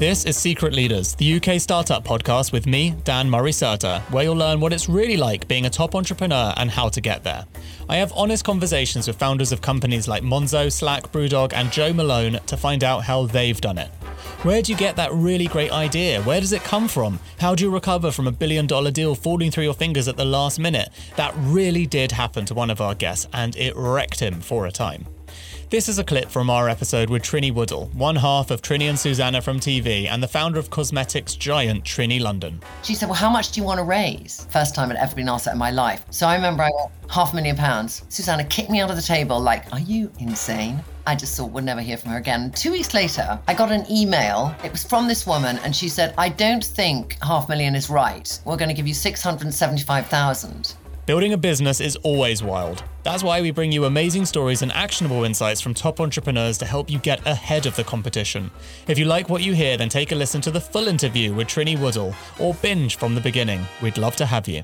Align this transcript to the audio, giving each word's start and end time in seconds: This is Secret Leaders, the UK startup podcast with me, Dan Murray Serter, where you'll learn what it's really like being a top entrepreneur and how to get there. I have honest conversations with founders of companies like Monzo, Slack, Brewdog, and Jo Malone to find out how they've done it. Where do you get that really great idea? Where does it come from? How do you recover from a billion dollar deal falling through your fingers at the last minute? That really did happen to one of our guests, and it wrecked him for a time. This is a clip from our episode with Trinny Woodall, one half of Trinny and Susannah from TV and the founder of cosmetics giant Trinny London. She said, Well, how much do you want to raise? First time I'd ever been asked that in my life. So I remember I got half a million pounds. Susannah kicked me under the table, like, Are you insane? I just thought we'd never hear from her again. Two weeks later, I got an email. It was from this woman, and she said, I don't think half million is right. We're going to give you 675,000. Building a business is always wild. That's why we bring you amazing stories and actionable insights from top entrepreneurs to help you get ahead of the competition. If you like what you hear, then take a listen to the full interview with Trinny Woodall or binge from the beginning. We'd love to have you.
This 0.00 0.24
is 0.24 0.38
Secret 0.38 0.72
Leaders, 0.72 1.14
the 1.14 1.34
UK 1.34 1.60
startup 1.60 2.06
podcast 2.06 2.52
with 2.52 2.66
me, 2.66 2.94
Dan 3.04 3.28
Murray 3.28 3.50
Serter, 3.50 4.00
where 4.10 4.24
you'll 4.24 4.34
learn 4.34 4.58
what 4.58 4.72
it's 4.72 4.88
really 4.88 5.18
like 5.18 5.46
being 5.46 5.66
a 5.66 5.68
top 5.68 5.94
entrepreneur 5.94 6.54
and 6.56 6.70
how 6.70 6.88
to 6.88 7.02
get 7.02 7.22
there. 7.22 7.44
I 7.86 7.96
have 7.96 8.10
honest 8.16 8.42
conversations 8.42 9.06
with 9.06 9.18
founders 9.18 9.52
of 9.52 9.60
companies 9.60 10.08
like 10.08 10.22
Monzo, 10.22 10.72
Slack, 10.72 11.12
Brewdog, 11.12 11.52
and 11.52 11.70
Jo 11.70 11.92
Malone 11.92 12.38
to 12.46 12.56
find 12.56 12.82
out 12.82 13.04
how 13.04 13.26
they've 13.26 13.60
done 13.60 13.76
it. 13.76 13.88
Where 14.42 14.62
do 14.62 14.72
you 14.72 14.78
get 14.78 14.96
that 14.96 15.12
really 15.12 15.48
great 15.48 15.70
idea? 15.70 16.22
Where 16.22 16.40
does 16.40 16.52
it 16.52 16.64
come 16.64 16.88
from? 16.88 17.20
How 17.38 17.54
do 17.54 17.64
you 17.64 17.70
recover 17.70 18.10
from 18.10 18.26
a 18.26 18.32
billion 18.32 18.66
dollar 18.66 18.90
deal 18.90 19.14
falling 19.14 19.50
through 19.50 19.64
your 19.64 19.74
fingers 19.74 20.08
at 20.08 20.16
the 20.16 20.24
last 20.24 20.58
minute? 20.58 20.88
That 21.16 21.34
really 21.36 21.84
did 21.84 22.10
happen 22.10 22.46
to 22.46 22.54
one 22.54 22.70
of 22.70 22.80
our 22.80 22.94
guests, 22.94 23.28
and 23.34 23.54
it 23.54 23.74
wrecked 23.76 24.20
him 24.20 24.40
for 24.40 24.64
a 24.64 24.72
time. 24.72 25.04
This 25.70 25.88
is 25.88 26.00
a 26.00 26.04
clip 26.04 26.28
from 26.28 26.50
our 26.50 26.68
episode 26.68 27.10
with 27.10 27.22
Trinny 27.22 27.54
Woodall, 27.54 27.90
one 27.92 28.16
half 28.16 28.50
of 28.50 28.60
Trinny 28.60 28.88
and 28.88 28.98
Susannah 28.98 29.40
from 29.40 29.60
TV 29.60 30.08
and 30.08 30.20
the 30.20 30.26
founder 30.26 30.58
of 30.58 30.68
cosmetics 30.68 31.36
giant 31.36 31.84
Trinny 31.84 32.20
London. 32.20 32.60
She 32.82 32.96
said, 32.96 33.08
Well, 33.08 33.14
how 33.14 33.30
much 33.30 33.52
do 33.52 33.60
you 33.60 33.64
want 33.64 33.78
to 33.78 33.84
raise? 33.84 34.48
First 34.50 34.74
time 34.74 34.90
I'd 34.90 34.96
ever 34.96 35.14
been 35.14 35.28
asked 35.28 35.44
that 35.44 35.52
in 35.52 35.58
my 35.58 35.70
life. 35.70 36.04
So 36.10 36.26
I 36.26 36.34
remember 36.34 36.64
I 36.64 36.70
got 36.70 36.90
half 37.08 37.32
a 37.32 37.36
million 37.36 37.54
pounds. 37.54 38.02
Susannah 38.08 38.42
kicked 38.46 38.68
me 38.68 38.80
under 38.80 38.96
the 38.96 39.00
table, 39.00 39.38
like, 39.38 39.72
Are 39.72 39.78
you 39.78 40.10
insane? 40.18 40.82
I 41.06 41.14
just 41.14 41.36
thought 41.36 41.52
we'd 41.52 41.62
never 41.62 41.82
hear 41.82 41.96
from 41.96 42.10
her 42.10 42.18
again. 42.18 42.50
Two 42.50 42.72
weeks 42.72 42.92
later, 42.92 43.38
I 43.46 43.54
got 43.54 43.70
an 43.70 43.86
email. 43.88 44.52
It 44.64 44.72
was 44.72 44.82
from 44.82 45.06
this 45.06 45.24
woman, 45.24 45.58
and 45.58 45.74
she 45.76 45.88
said, 45.88 46.14
I 46.18 46.30
don't 46.30 46.64
think 46.64 47.16
half 47.22 47.48
million 47.48 47.76
is 47.76 47.88
right. 47.88 48.40
We're 48.44 48.56
going 48.56 48.70
to 48.70 48.74
give 48.74 48.88
you 48.88 48.94
675,000. 48.94 50.74
Building 51.10 51.32
a 51.32 51.36
business 51.36 51.80
is 51.80 51.96
always 52.04 52.40
wild. 52.40 52.84
That's 53.02 53.24
why 53.24 53.42
we 53.42 53.50
bring 53.50 53.72
you 53.72 53.84
amazing 53.84 54.26
stories 54.26 54.62
and 54.62 54.70
actionable 54.70 55.24
insights 55.24 55.60
from 55.60 55.74
top 55.74 55.98
entrepreneurs 55.98 56.56
to 56.58 56.64
help 56.64 56.88
you 56.88 57.00
get 57.00 57.26
ahead 57.26 57.66
of 57.66 57.74
the 57.74 57.82
competition. 57.82 58.48
If 58.86 58.96
you 58.96 59.06
like 59.06 59.28
what 59.28 59.42
you 59.42 59.52
hear, 59.52 59.76
then 59.76 59.88
take 59.88 60.12
a 60.12 60.14
listen 60.14 60.40
to 60.42 60.52
the 60.52 60.60
full 60.60 60.86
interview 60.86 61.34
with 61.34 61.48
Trinny 61.48 61.76
Woodall 61.76 62.14
or 62.38 62.54
binge 62.54 62.94
from 62.94 63.16
the 63.16 63.20
beginning. 63.20 63.66
We'd 63.82 63.98
love 63.98 64.14
to 64.16 64.26
have 64.26 64.46
you. 64.46 64.62